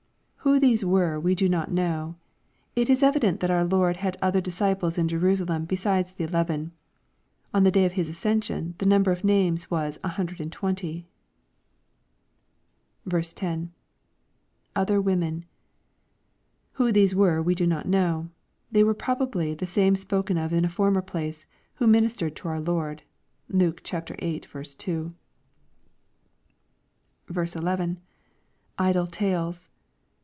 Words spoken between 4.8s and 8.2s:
in Jerusalem beside the eleven. On the day of His